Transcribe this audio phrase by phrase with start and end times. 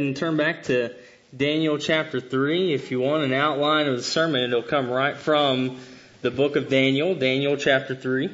[0.00, 0.94] and turn back to
[1.36, 2.72] Daniel chapter 3.
[2.72, 5.78] If you want an outline of the sermon, it'll come right from
[6.22, 8.30] the book of Daniel, Daniel chapter 3.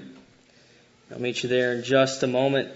[1.10, 2.70] I'll meet you there in just a moment.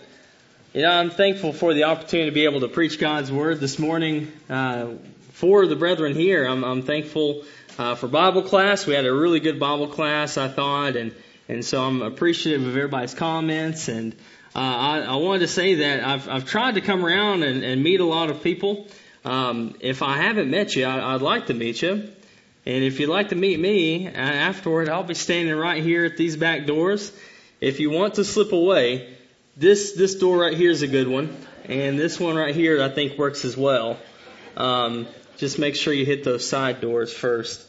[0.73, 3.79] You know, I'm thankful for the opportunity to be able to preach God's Word this
[3.79, 4.89] morning uh,
[5.33, 6.45] for the brethren here.
[6.45, 7.45] I'm, I'm thankful
[7.79, 8.87] uh, for Bible class.
[8.87, 11.15] We had a really good Bible class, I thought, and,
[11.49, 14.17] and so I'm appreciative of everybody's comments and
[14.55, 17.83] uh, I, I wanted to say that I've, I've tried to come around and, and
[17.83, 18.89] meet a lot of people.
[19.25, 22.11] Um, if I haven't met you, I, I'd like to meet you.
[22.67, 26.37] And if you'd like to meet me afterward, I'll be standing right here at these
[26.37, 27.13] back doors.
[27.61, 29.17] If you want to slip away,
[29.57, 32.89] this this door right here is a good one, and this one right here I
[32.89, 33.99] think works as well.
[34.57, 35.07] Um,
[35.37, 37.67] just make sure you hit those side doors first,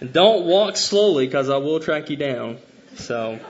[0.00, 2.58] and don't walk slowly because I will track you down.
[2.96, 3.40] So.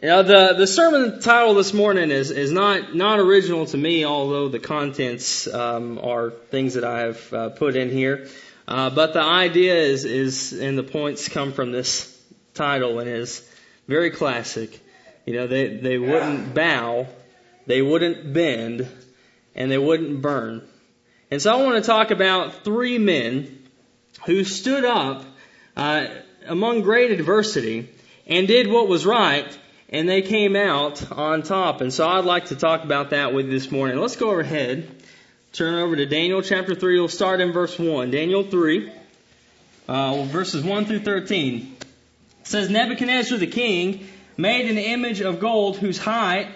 [0.00, 4.04] You know, the, the sermon title this morning is, is not, not original to me,
[4.04, 8.28] although the contents um, are things that I have uh, put in here.
[8.68, 12.16] Uh, but the idea is, is, and the points come from this
[12.54, 13.42] title and is
[13.88, 14.78] very classic.
[15.26, 17.08] You know, they, they wouldn't bow,
[17.66, 18.86] they wouldn't bend,
[19.56, 20.62] and they wouldn't burn.
[21.32, 23.64] And so I want to talk about three men
[24.26, 25.24] who stood up
[25.76, 26.06] uh,
[26.46, 27.88] among great adversity
[28.28, 29.58] and did what was right
[29.90, 31.80] and they came out on top.
[31.80, 33.98] And so I'd like to talk about that with you this morning.
[33.98, 34.88] Let's go ahead,
[35.52, 36.98] turn over to Daniel chapter 3.
[36.98, 38.10] We'll start in verse 1.
[38.10, 38.92] Daniel 3,
[39.88, 41.76] uh, verses 1 through 13.
[41.80, 46.48] It says, Nebuchadnezzar the king made an image of gold whose height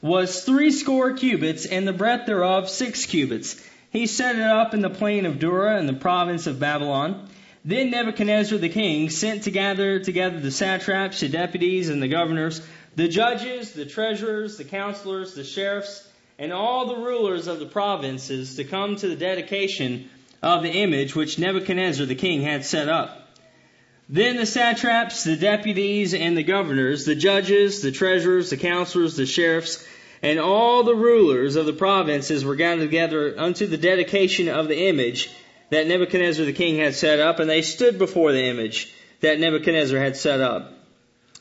[0.00, 3.62] was three score cubits, and the breadth thereof six cubits.
[3.90, 7.28] He set it up in the plain of Dura in the province of Babylon.
[7.64, 12.60] Then Nebuchadnezzar the king sent to gather together the satraps, the deputies, and the governors
[12.98, 16.04] the judges, the treasurers, the counselors, the sheriffs,
[16.36, 20.10] and all the rulers of the provinces to come to the dedication
[20.42, 23.38] of the image which Nebuchadnezzar the king had set up.
[24.08, 29.26] Then the satraps, the deputies, and the governors, the judges, the treasurers, the counselors, the
[29.26, 29.86] sheriffs,
[30.20, 34.88] and all the rulers of the provinces were gathered together unto the dedication of the
[34.88, 35.30] image
[35.70, 40.00] that Nebuchadnezzar the king had set up, and they stood before the image that Nebuchadnezzar
[40.00, 40.77] had set up.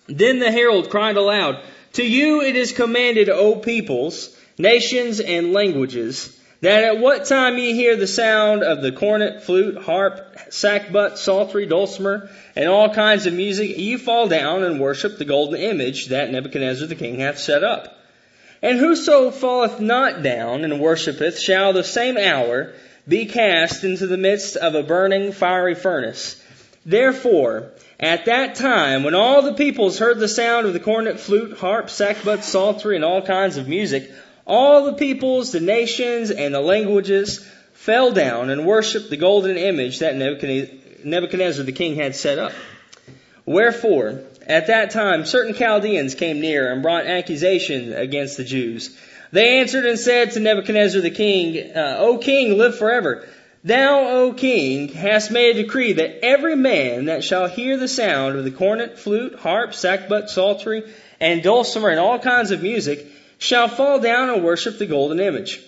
[0.07, 1.59] Then the herald cried aloud,
[1.93, 7.73] To you it is commanded, O peoples, nations, and languages, that at what time ye
[7.73, 13.33] hear the sound of the cornet, flute, harp, sackbut, psaltery, dulcimer, and all kinds of
[13.33, 17.63] music, ye fall down and worship the golden image that Nebuchadnezzar the king hath set
[17.63, 17.93] up.
[18.61, 22.73] And whoso falleth not down and worshippeth shall the same hour
[23.07, 26.41] be cast into the midst of a burning fiery furnace.
[26.85, 31.57] Therefore, at that time, when all the peoples heard the sound of the cornet, flute,
[31.57, 34.11] harp, sackbut, psaltery, and all kinds of music,
[34.45, 39.99] all the peoples, the nations, and the languages fell down and worshipped the golden image
[39.99, 42.51] that Nebuchadnezzar the king had set up.
[43.45, 48.95] Wherefore, at that time, certain Chaldeans came near and brought accusation against the Jews.
[49.31, 53.27] They answered and said to Nebuchadnezzar the king, uh, O king, live forever.
[53.63, 58.37] Thou, O king, hast made a decree that every man that shall hear the sound
[58.37, 60.83] of the cornet, flute, harp, sackbut, psaltery,
[61.19, 63.05] and dulcimer, and all kinds of music,
[63.39, 65.61] shall fall down and worship the golden image.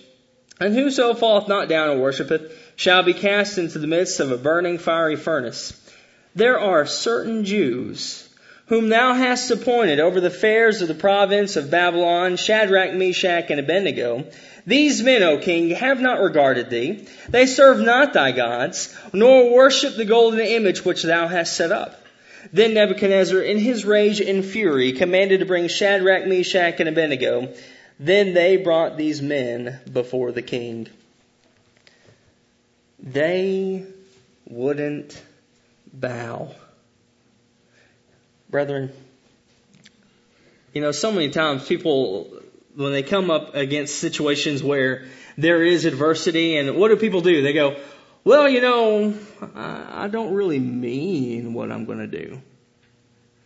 [0.60, 4.36] And whoso falleth not down and worshipeth shall be cast into the midst of a
[4.36, 5.72] burning fiery furnace.
[6.34, 8.29] There are certain Jews
[8.70, 13.58] whom thou hast appointed over the fairs of the province of Babylon, Shadrach, Meshach, and
[13.58, 14.24] Abednego,
[14.64, 17.04] these men, O king, have not regarded thee.
[17.28, 22.00] They serve not thy gods, nor worship the golden image which thou hast set up.
[22.52, 27.52] Then Nebuchadnezzar, in his rage and fury, commanded to bring Shadrach, Meshach, and Abednego.
[27.98, 30.86] Then they brought these men before the king.
[33.00, 33.84] They
[34.46, 35.20] wouldn't
[35.92, 36.54] bow.
[38.50, 38.92] Brethren,
[40.72, 42.40] you know, so many times people
[42.74, 45.04] when they come up against situations where
[45.36, 47.42] there is adversity, and what do people do?
[47.42, 47.76] They go,
[48.24, 49.14] well, you know,
[49.54, 52.42] I, don't really mean what I'm going to do.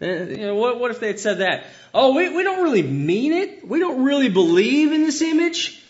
[0.01, 1.67] Eh, you know, what, what if they had said that?
[1.93, 3.67] Oh, we, we don't really mean it.
[3.67, 5.81] We don't really believe in this image.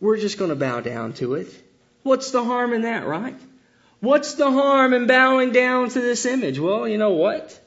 [0.00, 1.48] We're just going to bow down to it.
[2.02, 3.36] What's the harm in that, right?
[4.00, 6.58] What's the harm in bowing down to this image?
[6.58, 7.58] Well, you know what?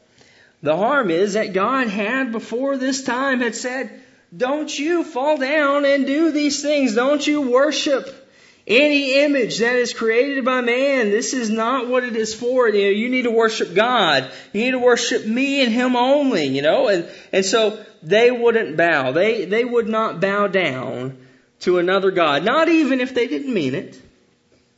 [0.63, 4.01] The harm is that God had before this time had said,
[4.35, 6.95] don't you fall down and do these things.
[6.95, 8.27] Don't you worship
[8.67, 11.09] any image that is created by man.
[11.09, 12.67] This is not what it is for.
[12.67, 14.29] You know, you need to worship God.
[14.51, 18.75] You need to worship me and Him only, you know, and, and so they wouldn't
[18.75, 19.13] bow.
[19.13, 21.17] They, they would not bow down
[21.61, 23.99] to another God, not even if they didn't mean it.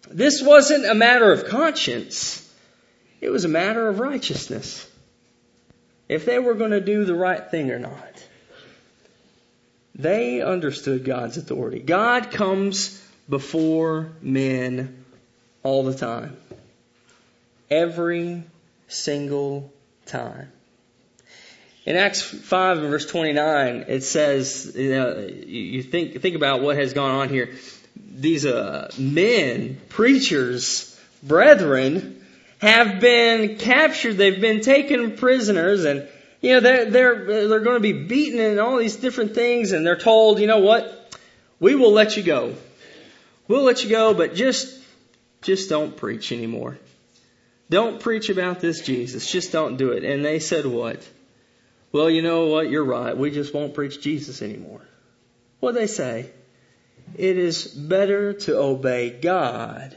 [0.09, 2.47] This wasn't a matter of conscience.
[3.21, 4.88] It was a matter of righteousness.
[6.09, 8.27] If they were going to do the right thing or not.
[9.93, 11.79] They understood God's authority.
[11.79, 15.05] God comes before men
[15.61, 16.35] all the time.
[17.69, 18.43] Every
[18.87, 19.71] single
[20.05, 20.51] time.
[21.85, 26.77] In Acts 5 and verse 29, it says, you, know, you think, think about what
[26.77, 27.51] has gone on here.
[27.95, 32.25] These uh, men, preachers, brethren,
[32.59, 34.13] have been captured.
[34.13, 36.07] They've been taken prisoners and,
[36.41, 39.85] you know, they're, they're, they're going to be beaten and all these different things and
[39.85, 41.17] they're told, you know what?
[41.59, 42.55] We will let you go.
[43.47, 44.77] We'll let you go, but just,
[45.41, 46.77] just don't preach anymore.
[47.69, 49.29] Don't preach about this Jesus.
[49.29, 50.03] Just don't do it.
[50.03, 51.07] And they said what?
[51.91, 52.69] Well, you know what?
[52.69, 53.17] You're right.
[53.17, 54.81] We just won't preach Jesus anymore.
[55.59, 56.29] What they say?
[57.15, 59.95] It is better to obey God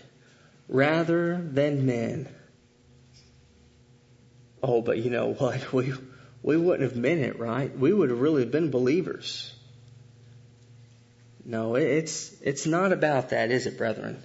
[0.69, 2.29] rather than men.
[4.63, 5.73] Oh, but you know what?
[5.73, 5.93] We,
[6.43, 7.77] we wouldn't have meant it, right?
[7.77, 9.53] We would have really been believers.
[11.45, 14.23] No, it's, it's not about that, is it, brethren?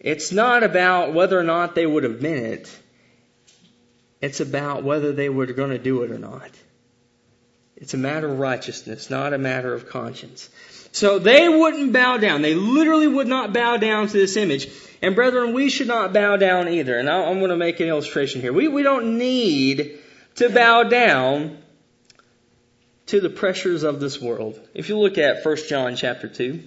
[0.00, 2.78] It's not about whether or not they would have meant it.
[4.20, 6.50] It's about whether they were going to do it or not.
[7.76, 10.50] It's a matter of righteousness, not a matter of conscience.
[10.92, 12.42] So they wouldn't bow down.
[12.42, 14.68] They literally would not bow down to this image.
[15.02, 16.98] And brethren, we should not bow down either.
[16.98, 18.52] And I'm going to make an illustration here.
[18.52, 19.98] We, we don't need
[20.36, 21.58] to bow down
[23.06, 24.60] to the pressures of this world.
[24.74, 26.62] If you look at 1 John chapter 2,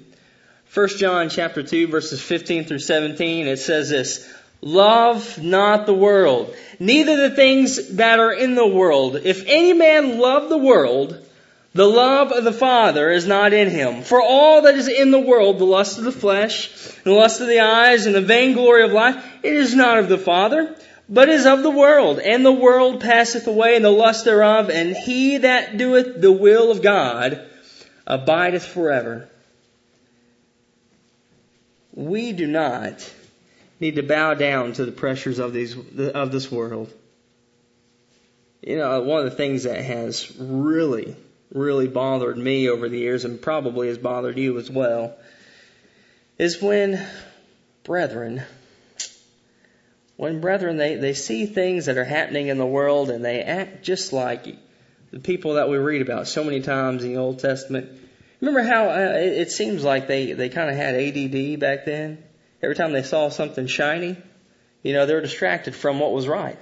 [0.74, 6.56] 1 John chapter 2 verses 15 through 17, it says this, Love not the world,
[6.80, 9.18] neither the things that are in the world.
[9.18, 11.28] If any man love the world,
[11.74, 14.02] the love of the Father is not in him.
[14.02, 16.70] For all that is in the world, the lust of the flesh,
[17.04, 20.18] the lust of the eyes, and the vainglory of life, it is not of the
[20.18, 20.76] Father,
[21.08, 22.20] but is of the world.
[22.20, 26.72] And the world passeth away, and the lust thereof, and he that doeth the will
[26.72, 27.48] of God
[28.06, 29.30] abideth forever.
[31.94, 33.10] We do not
[33.80, 36.92] need to bow down to the pressures of these of this world.
[38.62, 41.16] You know, one of the things that has really,
[41.51, 45.15] really bothered me over the years, and probably has bothered you as well,
[46.38, 47.06] is when
[47.83, 48.42] brethren,
[50.18, 53.83] when brethren they, they see things that are happening in the world and they act
[53.83, 54.45] just like
[55.12, 57.89] the people that we read about so many times in the Old Testament.
[58.39, 62.24] Remember how uh, it, it seems like they, they kind of had ADD back then?
[62.62, 64.15] Every time they saw something shiny,
[64.83, 66.57] you know, they were distracted from what was right.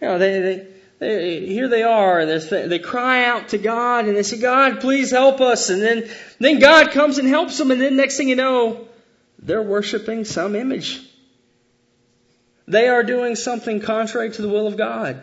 [0.00, 0.73] You know, they, they, they
[1.04, 5.40] here they are, and they cry out to God, and they say, God, please help
[5.40, 5.70] us.
[5.70, 8.88] And then, then God comes and helps them, and then next thing you know,
[9.38, 11.02] they're worshiping some image.
[12.66, 15.22] They are doing something contrary to the will of God.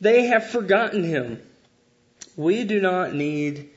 [0.00, 1.40] They have forgotten Him.
[2.36, 3.70] We do not need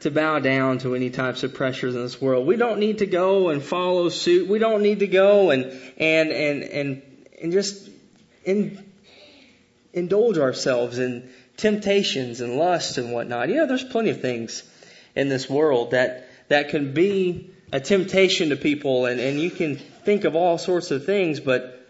[0.00, 2.46] to bow down to any types of pressures in this world.
[2.46, 4.48] We don't need to go and follow suit.
[4.48, 5.64] We don't need to go and
[5.96, 7.02] and and and
[7.42, 7.88] and just
[8.44, 8.83] in,
[9.94, 13.48] indulge ourselves in temptations and lust and whatnot.
[13.48, 14.62] You know, there's plenty of things
[15.14, 19.76] in this world that that can be a temptation to people, and and you can
[19.76, 21.80] think of all sorts of things, but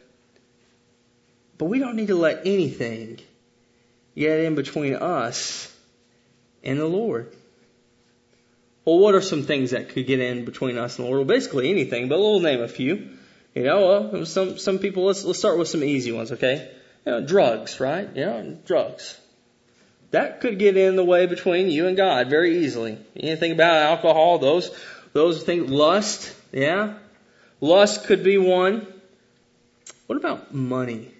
[1.58, 3.18] but we don't need to let anything
[4.14, 5.74] get in between us
[6.62, 7.34] and the Lord.
[8.84, 11.26] Well, what are some things that could get in between us and the Lord?
[11.26, 13.08] Well, basically anything, but we'll name a few.
[13.54, 15.06] You know, well, some some people.
[15.06, 16.70] Let's let's start with some easy ones, okay?
[17.04, 18.08] You know, drugs, right?
[18.14, 19.18] You know, drugs.
[20.10, 22.98] That could get in the way between you and God very easily.
[23.16, 24.70] Anything about alcohol, those
[25.12, 25.70] those things.
[25.70, 26.94] Lust, yeah.
[27.60, 28.86] Lust could be one.
[30.06, 31.12] What about money?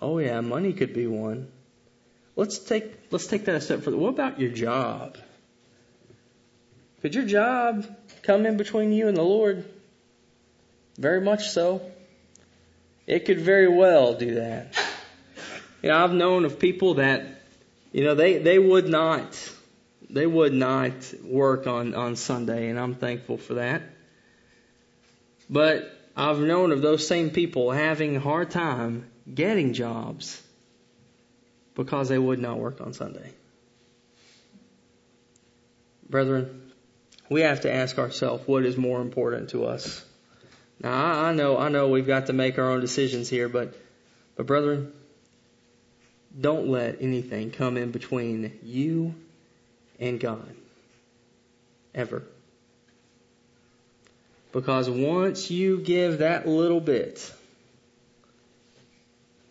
[0.00, 1.50] Oh yeah, money could be one.
[2.36, 3.96] Let's take let's take that a step further.
[3.96, 5.18] What about your job?
[7.02, 7.86] Could your job
[8.22, 9.64] come in between you and the Lord?
[10.96, 11.82] Very much so.
[13.08, 14.78] It could very well do that.
[15.82, 17.24] You know, I've known of people that,
[17.90, 19.50] you know, they, they would not,
[20.10, 20.92] they would not
[21.24, 23.80] work on, on Sunday, and I'm thankful for that.
[25.48, 30.42] But I've known of those same people having a hard time getting jobs
[31.74, 33.32] because they would not work on Sunday.
[36.10, 36.72] Brethren,
[37.30, 40.04] we have to ask ourselves what is more important to us.
[40.80, 43.74] Now, I, I know, I know we've got to make our own decisions here, but,
[44.36, 44.92] but brethren,
[46.38, 49.14] don't let anything come in between you
[49.98, 50.54] and God.
[51.94, 52.22] ever.
[54.52, 57.32] Because once you give that little bit,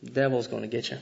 [0.01, 0.97] the devil's going to get you.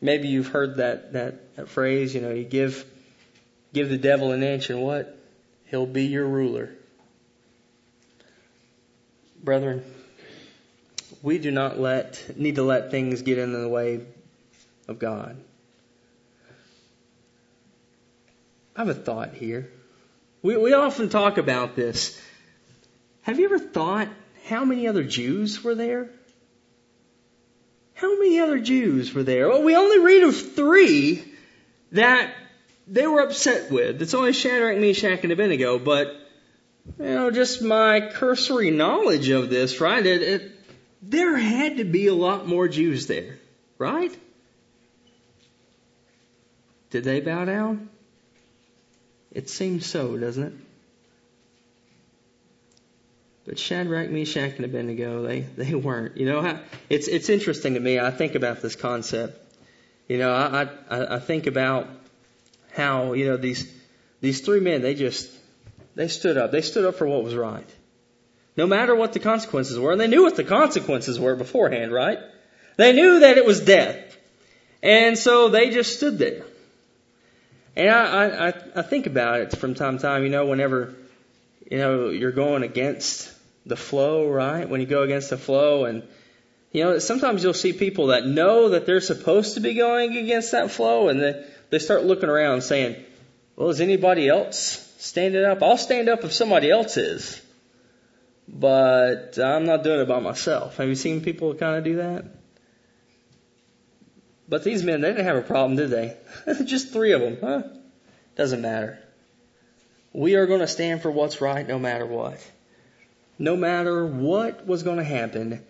[0.00, 2.84] Maybe you've heard that, that, that phrase, you know, you give,
[3.74, 5.18] give the devil an inch and what?
[5.66, 6.70] He'll be your ruler.
[9.42, 9.84] Brethren,
[11.22, 14.00] we do not let, need to let things get in the way
[14.86, 15.36] of God.
[18.76, 19.70] I have a thought here.
[20.42, 22.20] We, we often talk about this.
[23.22, 24.08] Have you ever thought
[24.46, 26.08] how many other Jews were there?
[27.94, 29.48] How many other Jews were there?
[29.48, 31.24] Well, we only read of three
[31.92, 32.32] that
[32.86, 34.00] they were upset with.
[34.00, 36.14] It's only Shadrach, Meshach, and Abednego, but,
[36.98, 40.04] you know, just my cursory knowledge of this, right?
[40.04, 40.52] It, it,
[41.02, 43.38] there had to be a lot more Jews there,
[43.78, 44.16] right?
[46.90, 47.90] Did they bow down?
[49.30, 50.52] It seems so, doesn't it?
[53.44, 56.16] But Shadrach, Meshach, and Abednego, they, they weren't.
[56.16, 56.58] You know,
[56.90, 57.98] it's, it's interesting to me.
[57.98, 59.40] I think about this concept.
[60.08, 61.88] You know, I, I, I think about
[62.72, 63.70] how, you know, these,
[64.20, 65.30] these three men, they just,
[65.98, 66.52] they stood up.
[66.52, 67.68] They stood up for what was right.
[68.56, 69.90] No matter what the consequences were.
[69.90, 72.20] And they knew what the consequences were beforehand, right?
[72.76, 74.16] They knew that it was death.
[74.80, 76.44] And so they just stood there.
[77.74, 80.94] And I, I, I think about it from time to time, you know, whenever,
[81.68, 83.32] you know, you're going against
[83.66, 84.68] the flow, right?
[84.68, 86.04] When you go against the flow and,
[86.70, 90.52] you know, sometimes you'll see people that know that they're supposed to be going against
[90.52, 93.04] that flow and they, they start looking around saying,
[93.58, 95.64] well, is anybody else standing up?
[95.64, 97.42] I'll stand up if somebody else is.
[98.46, 100.76] But I'm not doing it by myself.
[100.76, 102.26] Have you seen people kind of do that?
[104.48, 106.16] But these men, they didn't have a problem, did they?
[106.64, 107.62] Just three of them, huh?
[108.36, 109.00] Doesn't matter.
[110.12, 112.38] We are going to stand for what's right no matter what.
[113.40, 115.66] No matter what was going to happen,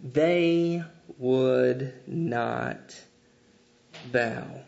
[0.00, 0.84] they
[1.18, 2.96] would not
[4.12, 4.60] bow.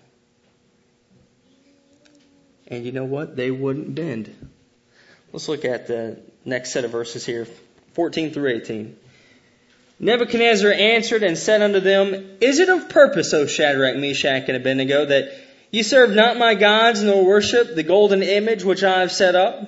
[2.72, 3.36] And you know what?
[3.36, 4.34] They wouldn't bend.
[5.30, 7.46] Let's look at the next set of verses here
[7.92, 8.96] 14 through 18.
[10.00, 15.04] Nebuchadnezzar answered and said unto them, Is it of purpose, O Shadrach, Meshach, and Abednego,
[15.04, 15.34] that
[15.70, 19.60] ye serve not my gods, nor worship the golden image which I have set up?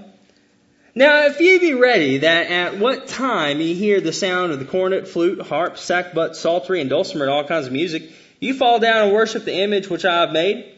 [0.95, 4.65] Now, if ye be ready, that at what time ye hear the sound of the
[4.65, 9.05] cornet, flute, harp, sackbut, psaltery, and dulcimer, and all kinds of music, you fall down
[9.05, 10.73] and worship the image which I have made?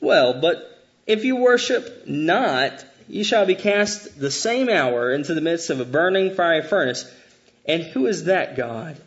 [0.00, 0.77] Well, but
[1.08, 5.80] if you worship not, ye shall be cast the same hour into the midst of
[5.80, 7.10] a burning fiery furnace.
[7.66, 9.00] And who is that God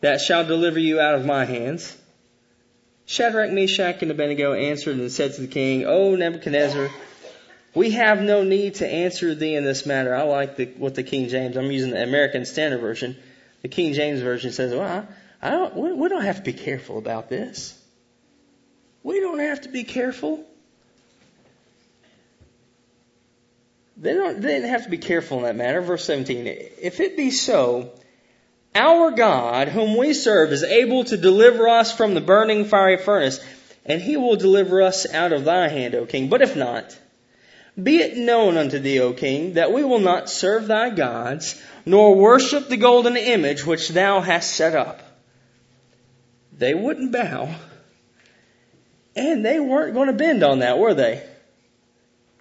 [0.00, 1.96] that shall deliver you out of my hands?
[3.06, 6.90] Shadrach, Meshach, and Abednego answered and said to the king, O Nebuchadnezzar,
[7.74, 10.14] we have no need to answer thee in this matter.
[10.14, 13.16] I like the, what the King James, I'm using the American Standard Version.
[13.62, 15.08] The King James Version says, well,
[15.42, 17.76] I, don't, we don't have to be careful about this.
[19.02, 20.44] We don't have to be careful.
[24.00, 25.80] They don't, uh, they didn't have to be careful in that matter.
[25.80, 26.46] Verse 17.
[26.80, 27.90] If it be so,
[28.74, 33.44] our God, whom we serve, is able to deliver us from the burning fiery furnace,
[33.84, 36.28] and he will deliver us out of thy hand, O king.
[36.28, 36.96] But if not,
[37.80, 42.14] be it known unto thee, O king, that we will not serve thy gods, nor
[42.14, 45.00] worship the golden image which thou hast set up.
[46.52, 47.54] They wouldn't bow,
[49.16, 51.24] and they weren't going to bend on that, were they?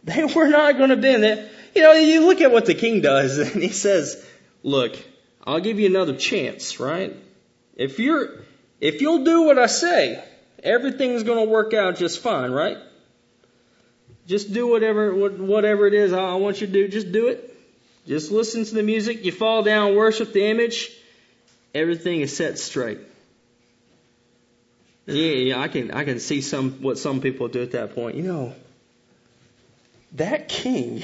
[0.07, 1.23] They were not going to bend.
[1.23, 4.25] They, you know, you look at what the king does, and he says,
[4.63, 4.97] look,
[5.45, 7.15] I'll give you another chance, right?
[7.75, 8.39] If you're,
[8.81, 10.23] if you'll do what I say,
[10.63, 12.77] everything's going to work out just fine, right?
[14.25, 16.87] Just do whatever, whatever it is I want you to do.
[16.87, 17.53] Just do it.
[18.07, 19.23] Just listen to the music.
[19.23, 20.91] You fall down, worship the image.
[21.73, 22.99] Everything is set straight.
[25.05, 28.17] Yeah, yeah, I can, I can see some, what some people do at that point.
[28.17, 28.53] You know,
[30.13, 31.03] that king,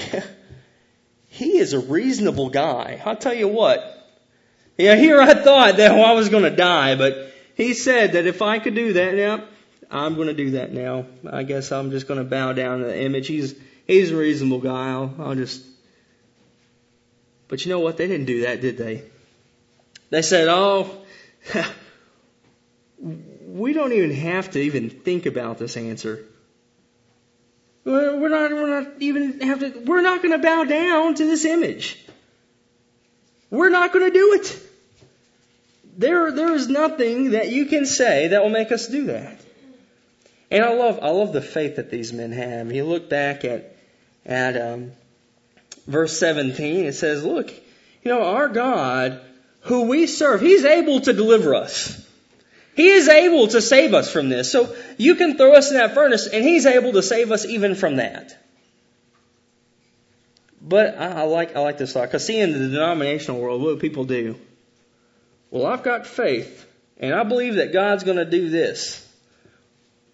[1.27, 3.01] he is a reasonable guy.
[3.05, 3.93] I'll tell you what,
[4.77, 8.41] yeah, here I thought that I was going to die, but he said that if
[8.41, 9.43] I could do that now,
[9.91, 11.05] I'm going to do that now.
[11.31, 13.27] I guess I'm just going to bow down to the image.
[13.27, 13.55] He's
[13.85, 14.89] he's a reasonable guy.
[14.89, 15.63] I'll, I'll just.
[17.47, 17.97] But you know what?
[17.97, 19.03] They didn't do that, did they?
[20.09, 20.89] They said, "Oh,
[22.97, 26.25] we don't even have to even think about this answer.
[27.85, 28.51] We're not.
[28.51, 29.79] We're not even have to.
[29.85, 31.99] We're not going to bow down to this image."
[33.53, 34.59] We're not going to do it.
[35.95, 39.39] There, there is nothing that you can say that will make us do that.
[40.49, 42.71] And I love, I love the faith that these men have.
[42.71, 43.75] You look back at,
[44.25, 44.93] at um,
[45.85, 49.21] verse 17, it says, look, you know, our God,
[49.61, 52.03] who we serve, He's able to deliver us.
[52.75, 54.51] He is able to save us from this.
[54.51, 57.75] So you can throw us in that furnace and He's able to save us even
[57.75, 58.37] from that.
[60.61, 62.09] But I, I like, I like this thought.
[62.09, 64.39] Cause see in the denominational world, what do people do?
[65.51, 66.65] Well, I've got faith
[66.97, 68.99] and I believe that God's gonna do this.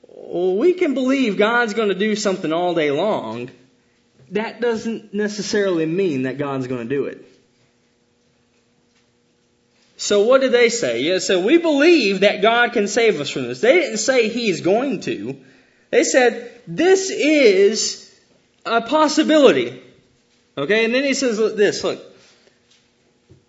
[0.08, 3.52] Well, we can believe God's gonna do something all day long.
[4.32, 7.26] That doesn't necessarily mean that God's gonna do it.
[10.00, 11.02] So what did they say?
[11.02, 13.60] Yeah, so we believe that God can save us from this.
[13.60, 15.42] They didn't say He's going to.
[15.92, 18.10] They said, this is
[18.66, 19.84] a possibility.
[20.58, 22.00] Okay, and then he says this, look.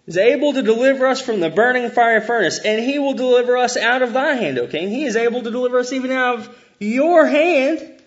[0.06, 3.76] He's able to deliver us from the burning fire furnace, and he will deliver us
[3.76, 4.88] out of thy hand, O king.
[4.88, 8.02] He is able to deliver us even out of your hand.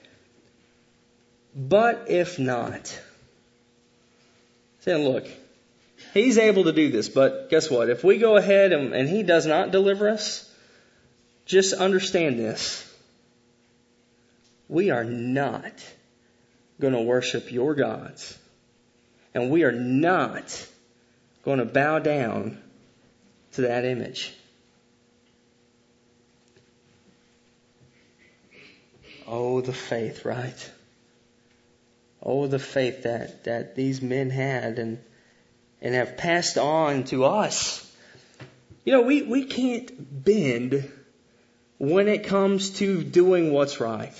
[1.56, 3.00] But if not,
[4.82, 5.28] saying, look,
[6.13, 7.89] He's able to do this, but guess what?
[7.89, 10.48] If we go ahead and, and He does not deliver us,
[11.46, 12.88] just understand this.
[14.70, 15.74] We are not
[16.79, 18.38] going to worship your gods.
[19.34, 20.67] And we are not
[21.43, 22.62] going to bow down
[23.53, 24.34] to that image.
[29.25, 30.72] Oh, the faith, right?
[32.22, 35.00] Oh, the faith that, that these men had and
[35.84, 37.80] and have passed on to us.
[38.86, 39.92] You know, we, we can't
[40.24, 40.90] bend
[41.78, 44.13] when it comes to doing what's right.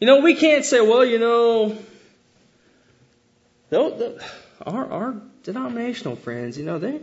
[0.00, 1.78] You know, we can't say, well, you know,
[3.72, 7.00] our, our denominational friends, you know, they,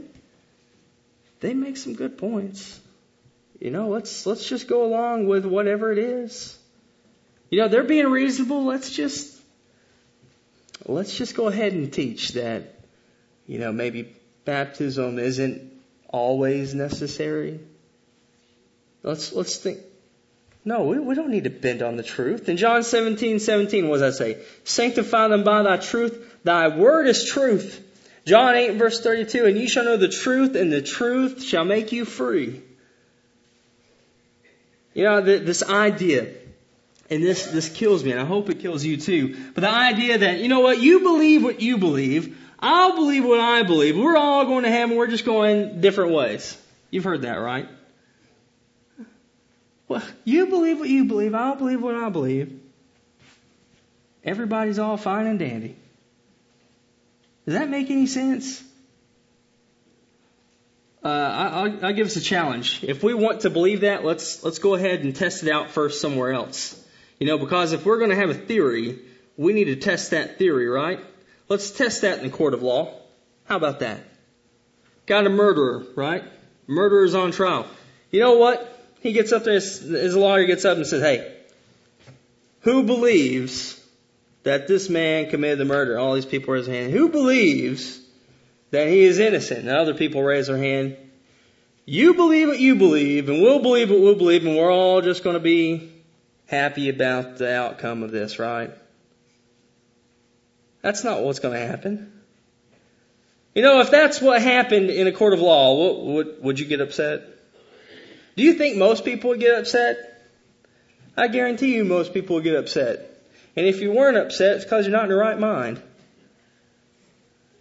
[1.40, 2.80] they make some good points.
[3.60, 6.58] You know, let's, let's just go along with whatever it is.
[7.50, 8.66] You know, they're being reasonable.
[8.66, 9.35] Let's just,
[10.86, 12.80] let's just go ahead and teach that,
[13.48, 15.72] you know, maybe baptism isn't
[16.10, 17.60] always necessary.
[19.04, 19.80] Let's, let's think.
[20.64, 22.50] No, we, we don't need to bend on the truth.
[22.50, 24.42] In John 17, 17, what does that say?
[24.64, 26.40] Sanctify them by thy truth.
[26.44, 27.82] Thy word is truth.
[28.26, 31.92] John 8 verse 32, and you shall know the truth and the truth shall make
[31.92, 32.64] you free.
[34.96, 36.34] You know, this idea
[37.10, 39.38] and this, this kills me, and I hope it kills you too.
[39.54, 43.40] But the idea that, you know what, you believe what you believe, I'll believe what
[43.40, 43.96] I believe.
[43.96, 46.58] We're all going to heaven, we're just going different ways.
[46.90, 47.68] You've heard that, right?
[49.88, 52.60] Well, you believe what you believe, I'll believe what I believe.
[54.24, 55.76] Everybody's all fine and dandy.
[57.46, 58.64] Does that make any sense?
[61.04, 62.84] Uh, I, will give us a challenge.
[62.84, 66.02] If we want to believe that, let's let's go ahead and test it out first
[66.02, 66.82] somewhere else.
[67.20, 69.00] You know, because if we're going to have a theory,
[69.38, 71.00] we need to test that theory, right?
[71.48, 72.94] Let's test that in the court of law.
[73.46, 74.00] How about that?
[75.06, 76.24] Got a murderer, right?
[76.68, 77.68] Murderer's on trial.
[78.12, 78.72] You know what?
[79.02, 81.36] He gets up there, his, lawyer gets up and says, hey,
[82.62, 83.80] who believes
[84.44, 86.00] that this man committed the murder?
[86.00, 86.92] All these people raise their hand.
[86.92, 88.00] Who believes
[88.72, 89.62] that he is innocent?
[89.62, 90.98] And other people raise their hand.
[91.86, 95.24] You believe what you believe, and we'll believe what we'll believe, and we're all just
[95.24, 95.92] going to be
[96.48, 98.72] happy about the outcome of this, right?
[100.82, 102.12] That's not what's going to happen.
[103.56, 106.66] You know, if that's what happened in a court of law, what, would, would you
[106.66, 107.24] get upset?
[108.36, 110.28] Do you think most people would get upset?
[111.18, 113.00] I guarantee you most people would get upset.
[113.56, 115.82] And if you weren't upset, it's because you're not in the right mind.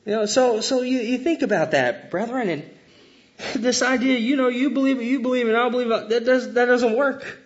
[0.05, 2.70] You know, so, so you, you think about that, brethren, and
[3.55, 6.66] this idea, you know, you believe you believe it, I believe it, that, does, that
[6.66, 7.38] doesn't work.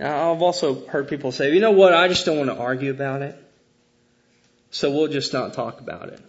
[0.00, 3.22] I've also heard people say, you know what, I just don't want to argue about
[3.22, 3.36] it.
[4.70, 6.20] So we'll just not talk about it.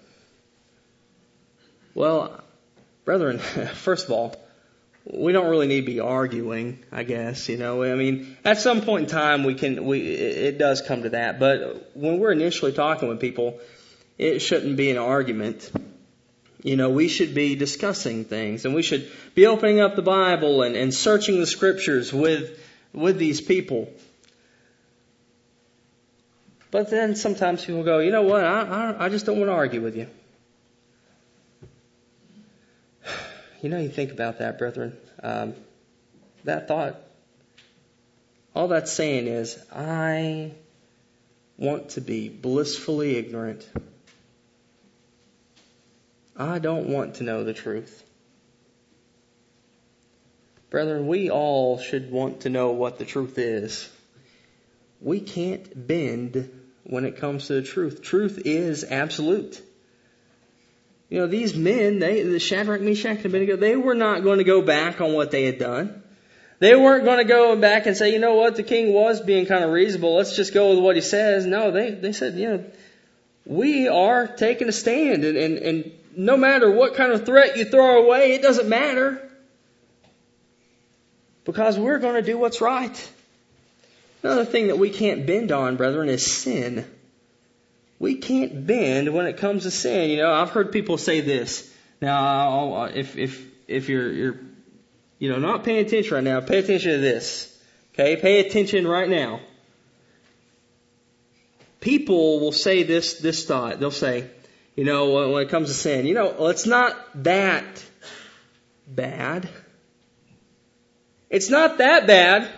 [1.93, 2.41] Well,
[3.05, 3.39] brethren,
[3.73, 4.35] first of all,
[5.11, 7.83] we don't really need to be arguing, I guess, you know.
[7.83, 11.39] I mean, at some point in time we can, we, it does come to that,
[11.39, 13.59] but when we're initially talking with people,
[14.17, 15.71] it shouldn't be an argument.
[16.61, 20.61] You know, we should be discussing things and we should be opening up the Bible
[20.61, 22.59] and, and searching the scriptures with
[22.93, 23.91] with these people.
[26.71, 29.53] But then sometimes people go, you know what, I, I, I just don't want to
[29.53, 30.07] argue with you.
[33.61, 34.95] You know, you think about that, brethren.
[35.21, 35.53] Um,
[36.45, 36.95] that thought,
[38.55, 40.53] all that's saying is, I
[41.57, 43.67] want to be blissfully ignorant.
[46.37, 48.01] I don't want to know the truth.
[50.69, 53.89] Brethren, we all should want to know what the truth is.
[55.01, 56.49] We can't bend
[56.83, 58.01] when it comes to the truth.
[58.01, 59.61] Truth is absolute.
[61.09, 64.43] You know, these men, they, the Shadrach, Meshach, and Abednego, they were not going to
[64.43, 66.03] go back on what they had done.
[66.59, 69.45] They weren't going to go back and say, you know what, the king was being
[69.45, 70.15] kind of reasonable.
[70.15, 71.45] Let's just go with what he says.
[71.45, 72.65] No, they, they said, you know,
[73.45, 77.65] we are taking a stand and, and, and no matter what kind of threat you
[77.65, 79.28] throw away, it doesn't matter.
[81.45, 83.11] Because we're going to do what's right.
[84.21, 86.85] Another thing that we can't bend on, brethren, is sin.
[87.99, 90.09] We can't bend when it comes to sin.
[90.09, 91.73] You know, I've heard people say this.
[92.01, 94.39] Now, if if if you're you're
[95.19, 97.45] you know not paying attention right now, pay attention to this.
[97.93, 99.41] Okay, pay attention right now.
[101.81, 103.79] People will say this this thought.
[103.79, 104.29] They'll say,
[104.75, 107.83] you know, when it comes to sin, you know, it's not that
[108.87, 109.49] bad.
[111.29, 112.49] It's not that bad.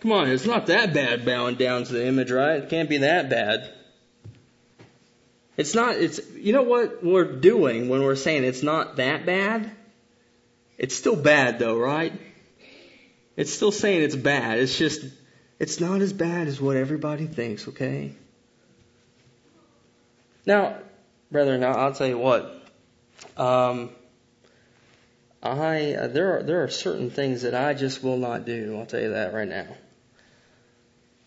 [0.00, 2.62] Come on, it's not that bad bowing down to the image, right?
[2.62, 3.70] It can't be that bad.
[5.56, 9.70] It's not, it's, you know what we're doing when we're saying it's not that bad?
[10.78, 12.14] It's still bad though, right?
[13.36, 14.58] It's still saying it's bad.
[14.58, 15.04] It's just,
[15.58, 18.14] it's not as bad as what everybody thinks, okay?
[20.46, 20.78] Now,
[21.30, 22.66] brethren, I'll tell you what.
[23.36, 23.90] Um,
[25.42, 28.76] I uh, there are there are certain things that I just will not do.
[28.78, 29.68] I'll tell you that right now.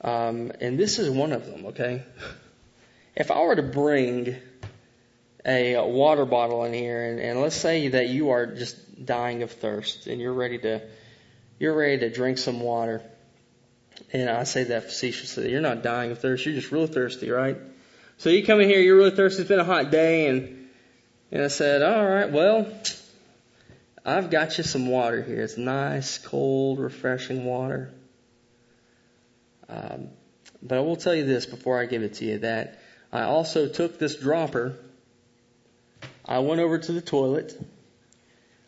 [0.01, 1.67] Um, and this is one of them.
[1.67, 2.03] Okay.
[3.15, 4.35] If I were to bring
[5.45, 9.51] a water bottle in here, and, and let's say that you are just dying of
[9.51, 10.81] thirst, and you're ready to
[11.59, 13.01] you're ready to drink some water,
[14.11, 15.51] and I say that facetiously.
[15.51, 16.45] You're not dying of thirst.
[16.45, 17.57] You're just real thirsty, right?
[18.17, 19.41] So you come in here, you're really thirsty.
[19.41, 20.69] It's been a hot day, and
[21.31, 22.67] and I said, all right, well,
[24.05, 25.41] I've got you some water here.
[25.41, 27.93] It's nice, cold, refreshing water.
[29.69, 30.09] Um,
[30.61, 32.79] but I will tell you this before I give it to you that
[33.11, 34.75] I also took this dropper.
[36.25, 37.57] I went over to the toilet.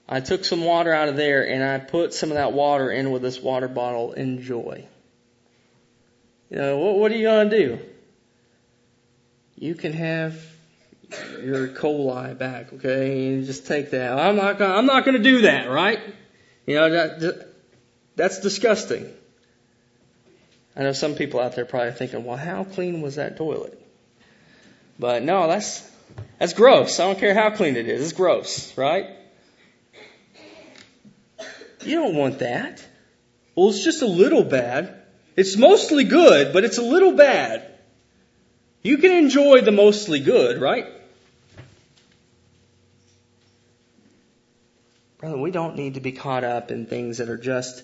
[0.07, 3.11] I took some water out of there and I put some of that water in
[3.11, 4.13] with this water bottle.
[4.13, 4.85] Enjoy.
[6.49, 7.79] You know, what, what are you going to do?
[9.55, 10.39] You can have
[11.43, 13.27] your coli back, okay?
[13.27, 14.17] And just take that.
[14.17, 15.99] I'm not gonna, I'm not to do that, right?
[16.65, 17.47] You know, that,
[18.15, 19.11] that's disgusting.
[20.75, 23.81] I know some people out there probably thinking, well, how clean was that toilet?
[24.99, 25.89] But no, that's,
[26.39, 26.99] that's gross.
[26.99, 28.01] I don't care how clean it is.
[28.01, 29.09] It's gross, right?
[31.81, 32.85] You don't want that.
[33.55, 35.01] Well, it's just a little bad.
[35.35, 37.71] It's mostly good, but it's a little bad.
[38.81, 40.87] You can enjoy the mostly good, right?
[45.25, 47.83] Brother, we don't need to be caught up in things that are just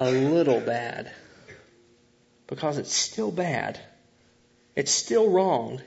[0.00, 1.12] a little bad.
[2.48, 3.78] Because it's still bad.
[4.74, 5.80] It's still wrong.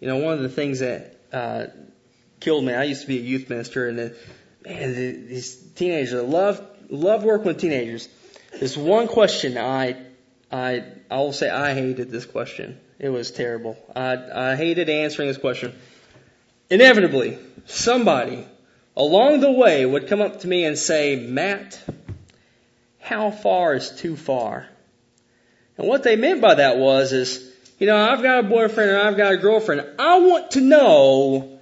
[0.00, 1.66] You know, one of the things that uh,
[2.40, 4.16] killed me, I used to be a youth minister, and the,
[4.64, 8.08] man, the, these teenagers I love love working with teenagers.
[8.58, 10.04] This one question I
[10.50, 12.80] I I will say I hated this question.
[12.98, 13.76] It was terrible.
[13.94, 15.78] I I hated answering this question.
[16.70, 18.44] Inevitably, somebody
[18.98, 21.82] along the way would come up to me and say, Matt,
[23.00, 24.68] how far is too far?
[25.78, 28.98] And what they meant by that was is you know, I've got a boyfriend and
[28.98, 29.86] I've got a girlfriend.
[29.98, 31.60] I want to know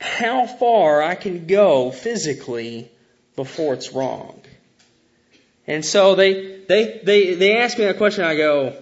[0.00, 2.90] how far I can go physically
[3.34, 4.40] before it's wrong.
[5.66, 8.24] And so they, they, they, they asked me that question.
[8.24, 8.74] I go,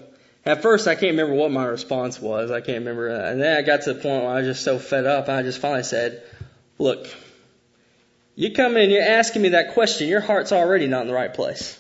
[0.47, 2.53] at first I can't remember what my response was.
[2.53, 3.09] I can't remember.
[3.09, 5.29] And then I got to the point where I was just so fed up.
[5.29, 6.23] I just finally said,
[6.79, 7.09] look,
[8.35, 10.09] you come in, you're asking me that question.
[10.09, 11.79] Your heart's already not in the right place.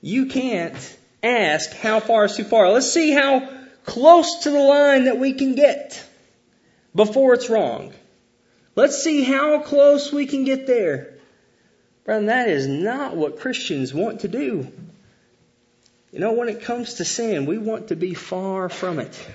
[0.00, 2.70] You can't ask how far is too far.
[2.70, 3.48] Let's see how
[3.84, 6.04] close to the line that we can get
[6.94, 7.92] before it's wrong.
[8.74, 11.14] Let's see how close we can get there.
[12.04, 14.72] Brother, that is not what Christians want to do.
[16.12, 19.28] You know, when it comes to sin, we want to be far from it.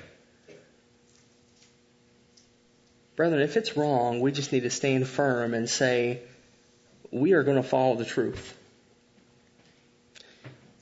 [3.18, 6.22] Brethren, if it's wrong, we just need to stand firm and say,
[7.12, 8.56] we are going to follow the truth.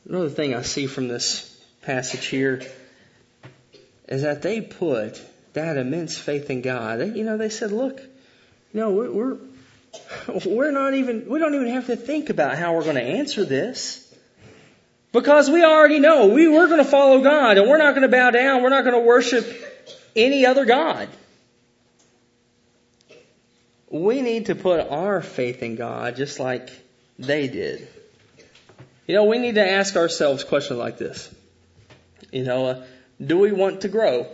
[0.07, 1.49] Another thing I see from this
[1.81, 2.61] passage here
[4.09, 5.21] is that they put
[5.53, 7.15] that immense faith in God.
[7.15, 9.37] You know, they said, look, you know, we're, we're,
[10.45, 13.45] we're not even, we don't even have to think about how we're going to answer
[13.45, 14.01] this.
[15.13, 18.09] Because we already know we, we're going to follow God and we're not going to
[18.09, 18.61] bow down.
[18.61, 19.47] We're not going to worship
[20.17, 21.07] any other God.
[24.03, 26.69] We need to put our faith in God just like
[27.17, 27.87] they did.
[29.07, 31.33] You know, we need to ask ourselves questions like this.
[32.31, 32.85] You know, uh,
[33.23, 34.27] do we want to grow?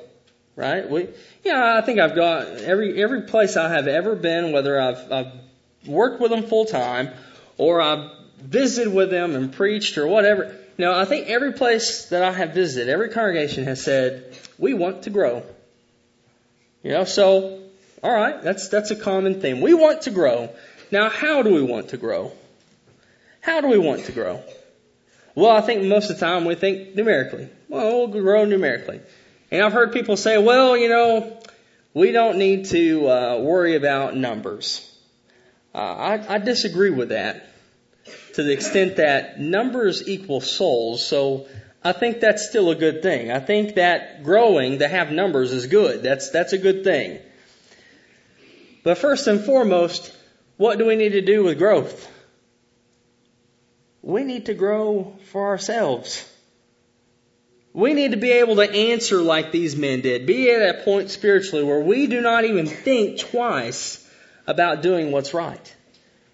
[0.56, 0.90] Right?
[0.90, 1.10] We,
[1.44, 5.32] yeah, I think I've got every every place I have ever been, whether I've, I've
[5.86, 7.12] worked with them full time
[7.58, 10.46] or I've visited with them and preached or whatever.
[10.78, 14.74] You know, I think every place that I have visited, every congregation has said, we
[14.74, 15.44] want to grow.
[16.82, 17.60] You know, so,
[18.04, 19.62] alright, that's, that's a common theme.
[19.62, 20.50] We want to grow.
[20.92, 22.32] Now, how do we want to grow?
[23.42, 24.44] How do we want to grow?
[25.36, 27.50] Well, I think most of the time we think numerically.
[27.70, 29.00] Well, we'll grow numerically.
[29.50, 31.40] And I've heard people say, well, you know,
[31.94, 34.88] we don't need to uh, worry about numbers.
[35.74, 37.48] Uh, I, I disagree with that
[38.34, 41.06] to the extent that numbers equal souls.
[41.06, 41.48] So
[41.84, 43.32] I think that's still a good thing.
[43.32, 46.04] I think that growing to have numbers is good.
[46.04, 47.20] That's, that's a good thing.
[48.84, 50.16] But first and foremost,
[50.58, 52.10] what do we need to do with growth?
[54.02, 56.28] We need to grow for ourselves.
[57.74, 60.26] We need to be able to answer like these men did.
[60.26, 64.06] Be at a point spiritually where we do not even think twice
[64.48, 65.76] about doing what's right.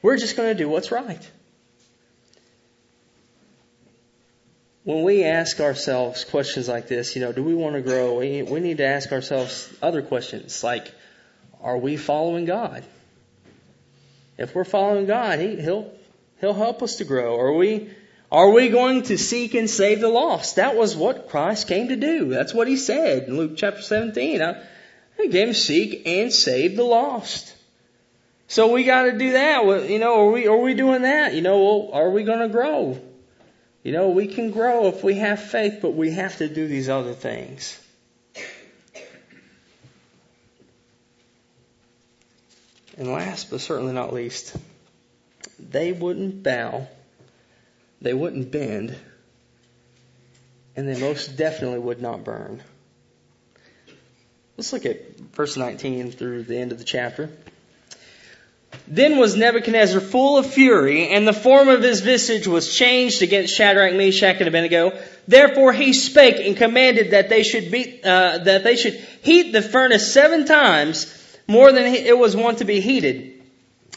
[0.02, 1.30] We're just going to do what's right.
[4.84, 8.20] When we ask ourselves questions like this, you know, do we want to grow?
[8.20, 10.94] We, we need to ask ourselves other questions like,
[11.62, 12.84] are we following God?
[14.38, 15.92] If we're following God, he, He'll
[16.40, 17.40] He'll help us to grow.
[17.40, 17.90] Are we
[18.32, 20.58] are we going to seek and save the lost?
[20.58, 22.30] That was what Christ came to do.
[22.30, 24.42] That's what He said in Luke chapter 17.
[24.42, 24.62] I,
[25.20, 27.56] I came to seek and save the lost.
[28.48, 29.90] So we got to do that.
[29.90, 31.34] You know, are we are we doing that?
[31.34, 33.00] You know, are we going to grow?
[33.84, 36.90] You know, we can grow if we have faith, but we have to do these
[36.90, 37.80] other things.
[42.98, 44.56] And last but certainly not least,
[45.60, 46.88] they wouldn't bow,
[48.02, 48.96] they wouldn't bend,
[50.76, 52.62] and they most definitely would not burn.
[54.58, 57.30] Let's look at verse 19 through the end of the chapter.
[58.88, 63.54] Then was Nebuchadnezzar full of fury, and the form of his visage was changed against
[63.54, 64.98] Shadrach, Meshach, and Abednego.
[65.28, 69.62] Therefore he spake and commanded that they should be, uh, that they should heat the
[69.62, 71.06] furnace seven times
[71.48, 73.42] more than it was wont to be heated.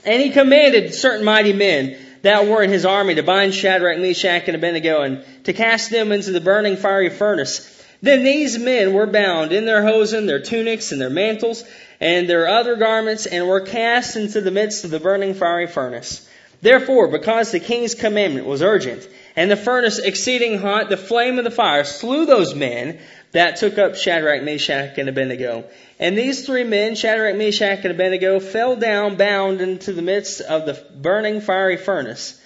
[0.04, 4.44] And he commanded certain mighty men that were in his army to bind Shadrach, Meshach,
[4.46, 7.66] and Abednego and to cast them into the burning fiery furnace.
[8.02, 11.64] Then these men were bound in their hosen, their tunics, and their mantles,
[12.00, 16.26] and their other garments, and were cast into the midst of the burning fiery furnace.
[16.62, 21.44] Therefore, because the king's commandment was urgent, and the furnace exceeding hot, the flame of
[21.44, 22.98] the fire slew those men
[23.32, 25.64] that took up Shadrach, Meshach, and Abednego.
[25.98, 30.66] And these three men, Shadrach, Meshach, and Abednego, fell down bound into the midst of
[30.66, 32.40] the burning fiery furnace.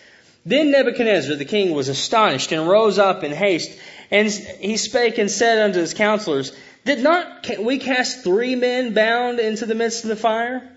[0.45, 3.79] Then Nebuchadnezzar the king was astonished and rose up in haste,
[4.11, 6.53] and he spake and said unto his counselors,
[6.85, 10.71] Did not we cast three men bound into the midst of the fire?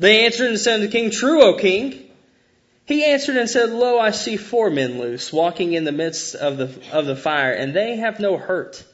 [0.00, 2.02] They answered and said unto the king, True, O king.
[2.84, 6.56] He answered and said, Lo, I see four men loose, walking in the midst of
[6.56, 8.84] the, of the fire, and they have no hurt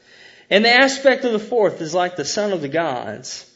[0.53, 3.49] and the aspect of the fourth is like the son of the gods.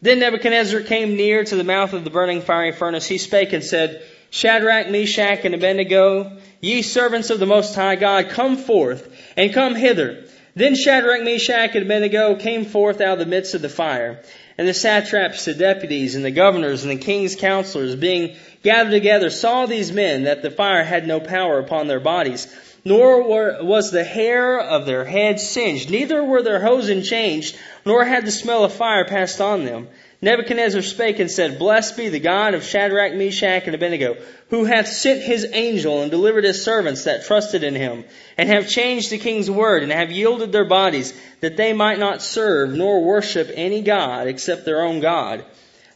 [0.00, 3.08] Then Nebuchadnezzar came near to the mouth of the burning fiery furnace.
[3.08, 8.28] He spake and said, Shadrach, Meshach, and Abednego, ye servants of the Most High God,
[8.28, 10.26] come forth and come hither.
[10.54, 14.22] Then Shadrach, Meshach, and Abednego came forth out of the midst of the fire.
[14.56, 19.28] And the satraps, the deputies, and the governors, and the king's counselors, being gathered together,
[19.28, 22.46] saw these men that the fire had no power upon their bodies,
[22.84, 28.04] nor were, was the hair of their heads singed, neither were their hosen changed, nor
[28.04, 29.88] had the smell of fire passed on them.
[30.20, 34.16] Nebuchadnezzar spake and said, Blessed be the God of Shadrach, Meshach, and Abednego,
[34.48, 38.04] who hath sent his angel and delivered his servants that trusted in him,
[38.38, 42.22] and have changed the king's word, and have yielded their bodies, that they might not
[42.22, 45.44] serve nor worship any God except their own God.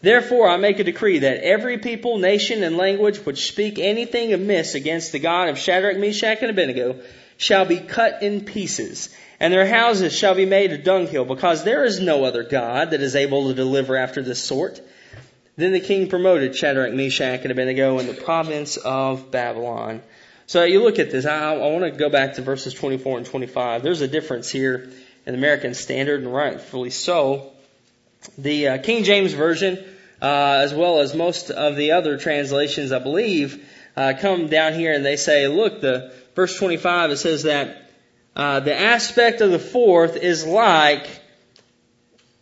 [0.00, 4.74] Therefore I make a decree that every people, nation, and language which speak anything amiss
[4.74, 7.00] against the God of Shadrach, Meshach, and Abednego
[7.36, 9.08] shall be cut in pieces,
[9.40, 13.00] and their houses shall be made a dunghill, because there is no other God that
[13.00, 14.80] is able to deliver after this sort.
[15.56, 20.02] Then the king promoted Shadrach, Meshach, and Abednego in the province of Babylon.
[20.46, 21.26] So you look at this.
[21.26, 23.82] I, I want to go back to verses 24 and 25.
[23.82, 24.88] There's a difference here
[25.26, 27.52] in the American Standard, and rightfully so.
[28.36, 29.78] The uh, King James Version,
[30.20, 34.92] uh, as well as most of the other translations, I believe, uh, come down here
[34.92, 37.90] and they say, look, the verse 25, it says that
[38.36, 41.08] uh, the aspect of the fourth is like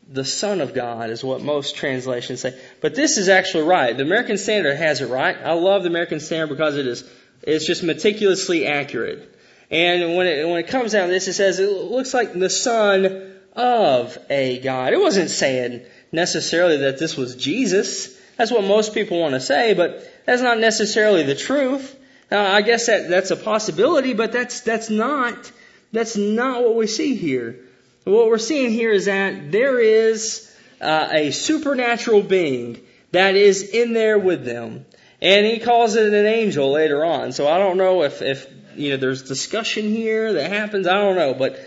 [0.09, 2.59] the Son of God is what most translations say.
[2.81, 3.97] But this is actually right.
[3.97, 5.37] The American Standard has it right.
[5.37, 7.09] I love the American Standard because it is,
[7.43, 9.33] it's just meticulously accurate.
[9.71, 12.51] And when it, when it comes down to this, it says it looks like the
[12.51, 13.26] Son
[13.57, 14.93] of a God.
[14.93, 18.17] It wasn't saying necessarily that this was Jesus.
[18.37, 21.99] That's what most people want to say, but that's not necessarily the truth.
[22.31, 25.51] I guess that, that's a possibility, but that's, that's not,
[25.93, 27.61] that's not what we see here.
[28.05, 32.81] What we're seeing here is that there is uh, a supernatural being
[33.13, 34.85] that is in there with them.
[35.23, 37.33] And he calls it an angel later on.
[37.33, 40.87] So I don't know if, if, you know, there's discussion here that happens.
[40.87, 41.33] I don't know.
[41.33, 41.59] But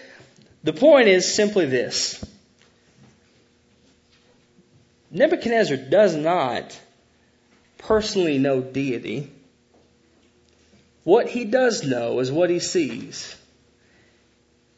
[0.63, 2.24] the point is simply this.
[5.12, 6.80] Nebuchadnezzar does not
[7.78, 9.32] personally know deity.
[11.04, 13.36] What he does know is what he sees.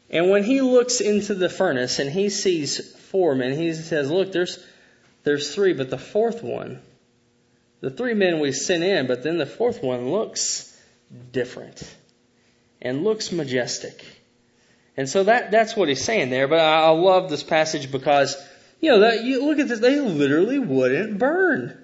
[0.08, 4.32] And when he looks into the furnace and he sees four men, he says, look,
[4.32, 4.62] there's,
[5.24, 6.80] there's three, but the fourth one,
[7.80, 10.78] the three men we sent in, but then the fourth one looks
[11.32, 11.82] different
[12.80, 14.04] and looks majestic.
[14.96, 16.48] And so that, that's what he's saying there.
[16.48, 18.36] But I, I love this passage because,
[18.80, 21.78] you know, that, you look at this, they literally wouldn't burn.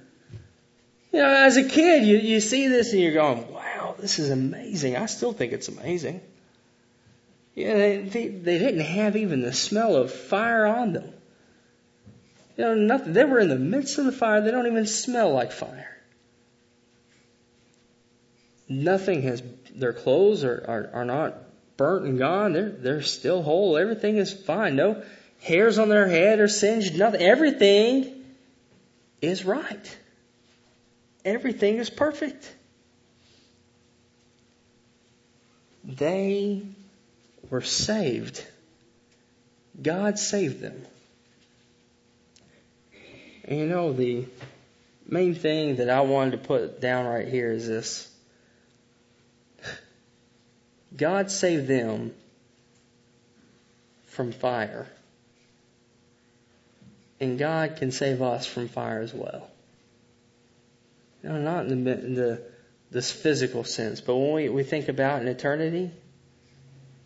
[1.12, 4.31] You know, as a kid, you, you see this and you're going, wow, this is
[4.31, 4.97] amazing.
[4.97, 6.21] I still think it's amazing.
[7.55, 11.12] Yeah, they, they, they didn't have even the smell of fire on them.
[12.57, 13.14] You know, nothing.
[13.14, 14.40] They were in the midst of the fire.
[14.40, 15.97] They don't even smell like fire.
[18.68, 19.42] Nothing has,
[19.75, 21.35] their clothes are, are, are not
[21.78, 22.52] burnt and gone.
[22.52, 23.78] They're, they're still whole.
[23.78, 24.76] Everything is fine.
[24.76, 25.02] No
[25.40, 26.98] hairs on their head or singed.
[26.98, 27.22] Nothing.
[27.22, 28.24] Everything
[29.22, 29.98] is right.
[31.24, 32.54] Everything is perfect.
[35.84, 36.62] They
[37.48, 38.44] were saved.
[39.80, 40.84] God saved them.
[43.44, 44.26] And you know, the
[45.06, 48.08] main thing that I wanted to put down right here is this.
[50.96, 52.14] God saved them
[54.07, 54.87] from fire.
[57.20, 59.48] And God can save us from fire as well.
[61.22, 62.42] No, not in the, in the
[62.90, 65.90] this physical sense, but when we, we think about an eternity,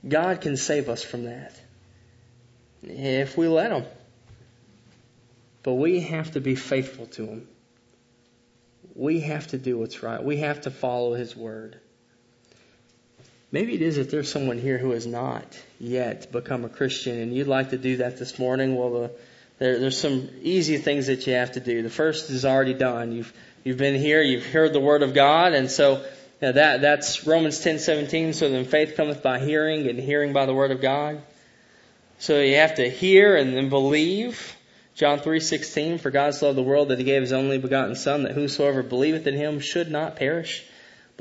[0.07, 1.59] God can save us from that.
[2.83, 3.85] If we let Him.
[5.63, 7.49] But we have to be faithful to Him.
[8.95, 10.23] We have to do what's right.
[10.23, 11.79] We have to follow His Word.
[13.53, 15.45] Maybe it is that there's someone here who has not
[15.79, 18.77] yet become a Christian and you'd like to do that this morning.
[18.77, 19.11] Well, the,
[19.59, 21.83] there, there's some easy things that you have to do.
[21.83, 23.13] The first is already done.
[23.13, 26.03] You've, you've been here, you've heard the Word of God, and so
[26.43, 28.35] now that, that's Romans 10:17.
[28.35, 31.23] So then faith cometh by hearing, and hearing by the word of God.
[32.19, 34.57] So you have to hear and then believe.
[34.95, 36.01] John 3:16.
[36.01, 38.83] For God so loved the world that He gave His only begotten Son, that whosoever
[38.83, 40.65] believeth in Him should not perish,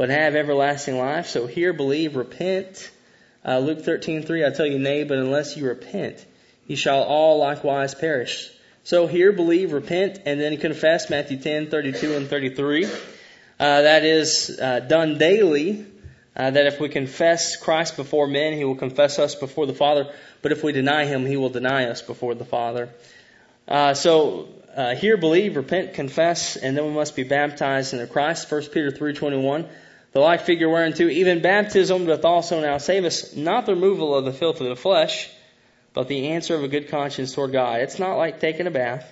[0.01, 1.27] but have everlasting life.
[1.27, 2.89] So hear, believe, repent.
[3.45, 4.43] Uh, Luke 13:3.
[4.43, 6.25] I tell you, nay, but unless you repent,
[6.65, 8.49] ye shall all likewise perish.
[8.83, 11.11] So hear, believe, repent, and then confess.
[11.11, 12.85] Matthew 10:32 and 33.
[12.85, 12.89] Uh,
[13.59, 15.85] that is uh, done daily.
[16.35, 20.11] Uh, that if we confess Christ before men, He will confess us before the Father.
[20.41, 22.89] But if we deny Him, He will deny us before the Father.
[23.67, 28.51] Uh, so uh, hear, believe, repent, confess, and then we must be baptized into Christ.
[28.51, 29.69] 1 Peter three twenty one.
[30.13, 34.25] The like figure whereunto even baptism doth also now save us, not the removal of
[34.25, 35.29] the filth of the flesh,
[35.93, 37.81] but the answer of a good conscience toward God.
[37.81, 39.05] It's not like taking a bath.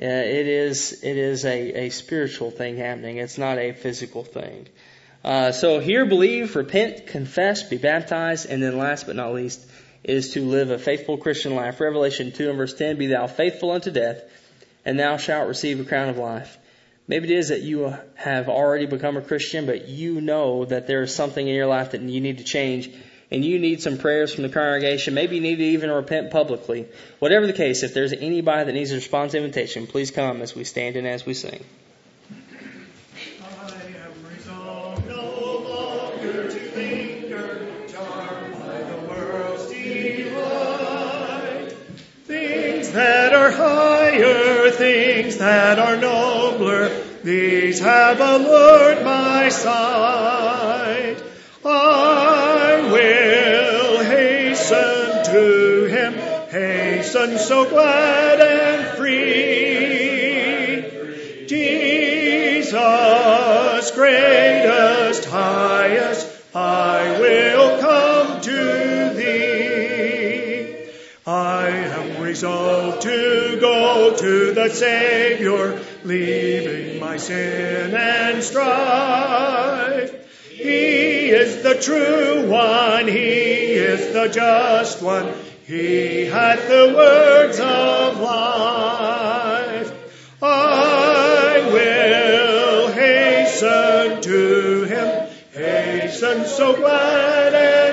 [0.00, 3.18] Uh, it is it is a, a spiritual thing happening.
[3.18, 4.68] It's not a physical thing.
[5.24, 9.64] Uh, so hear, believe, repent, confess, be baptized, and then last but not least
[10.04, 11.80] is to live a faithful Christian life.
[11.80, 14.22] Revelation 2 and verse 10, Be thou faithful unto death,
[14.84, 16.56] and thou shalt receive a crown of life.
[17.08, 21.02] Maybe it is that you have already become a Christian, but you know that there
[21.02, 22.90] is something in your life that you need to change
[23.30, 26.86] and you need some prayers from the congregation, maybe you need to even repent publicly.
[27.18, 30.64] Whatever the case, if there's anybody that needs a response invitation, please come as we
[30.64, 31.64] stand and as we sing.
[42.92, 44.47] that are higher,
[44.78, 46.88] things that are nobler,
[47.24, 51.16] these have allured my sight.
[51.64, 56.14] I will hasten to him,
[56.48, 60.38] hasten so glad and free.
[61.46, 62.80] Jesus,
[63.90, 65.07] greatest,
[74.18, 80.12] to the Savior, leaving my sin and strife.
[80.50, 85.32] He is the true one, He is the just one,
[85.64, 89.92] He hath the words of life.
[90.42, 97.87] I will hasten to Him, hasten so glad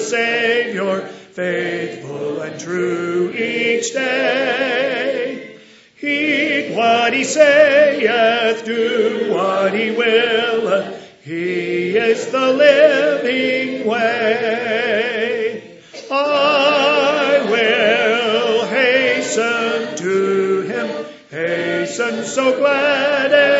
[0.00, 5.58] Savior, faithful and true each day.
[5.96, 10.96] Heed what he saith, do what he willeth.
[11.22, 15.78] He is the living way.
[16.10, 23.59] I will hasten to him, hasten so glad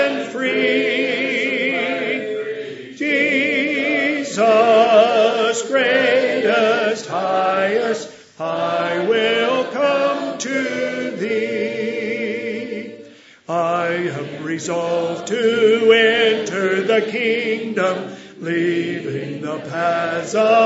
[17.02, 20.59] kingdom, leaving the paths of